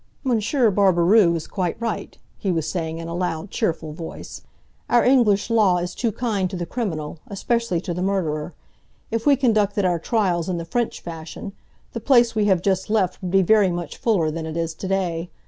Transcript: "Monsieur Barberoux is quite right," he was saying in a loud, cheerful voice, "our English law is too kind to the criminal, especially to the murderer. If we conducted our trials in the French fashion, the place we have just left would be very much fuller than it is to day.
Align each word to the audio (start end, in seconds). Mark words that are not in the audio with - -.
"Monsieur 0.23 0.71
Barberoux 0.71 1.35
is 1.35 1.45
quite 1.45 1.79
right," 1.79 2.17
he 2.39 2.51
was 2.51 2.67
saying 2.67 2.97
in 2.97 3.07
a 3.07 3.13
loud, 3.13 3.51
cheerful 3.51 3.93
voice, 3.93 4.41
"our 4.89 5.05
English 5.05 5.51
law 5.51 5.77
is 5.77 5.93
too 5.93 6.11
kind 6.11 6.49
to 6.49 6.55
the 6.57 6.65
criminal, 6.65 7.19
especially 7.27 7.79
to 7.81 7.93
the 7.93 8.01
murderer. 8.01 8.55
If 9.11 9.27
we 9.27 9.35
conducted 9.35 9.85
our 9.85 9.99
trials 9.99 10.49
in 10.49 10.57
the 10.57 10.65
French 10.65 11.01
fashion, 11.01 11.53
the 11.93 11.99
place 11.99 12.33
we 12.33 12.45
have 12.45 12.63
just 12.63 12.89
left 12.89 13.21
would 13.21 13.29
be 13.29 13.43
very 13.43 13.69
much 13.69 13.95
fuller 13.95 14.31
than 14.31 14.47
it 14.47 14.57
is 14.57 14.73
to 14.73 14.87
day. 14.87 15.29